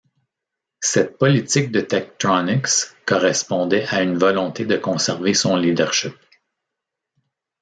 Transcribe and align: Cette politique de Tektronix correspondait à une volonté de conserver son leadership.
Cette 0.79 1.19
politique 1.19 1.71
de 1.71 1.79
Tektronix 1.79 2.95
correspondait 3.05 3.85
à 3.89 4.01
une 4.01 4.17
volonté 4.17 4.65
de 4.65 4.75
conserver 4.75 5.35
son 5.35 5.55
leadership. 5.55 6.15